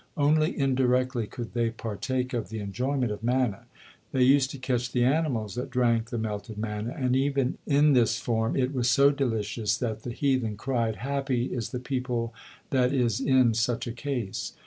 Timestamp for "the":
2.49-2.57, 4.91-5.03, 6.09-6.17, 10.01-10.11, 11.69-11.79